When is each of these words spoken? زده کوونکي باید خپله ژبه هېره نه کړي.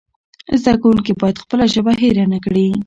زده 0.61 0.73
کوونکي 0.81 1.11
باید 1.21 1.41
خپله 1.43 1.65
ژبه 1.73 1.93
هېره 2.01 2.25
نه 2.33 2.39
کړي. 2.45 2.67